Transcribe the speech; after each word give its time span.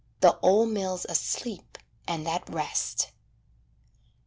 The 0.21 0.39
old 0.39 0.69
mill's 0.69 1.05
asleep 1.05 1.77
and 2.07 2.27
at 2.27 2.49
rest. 2.49 3.11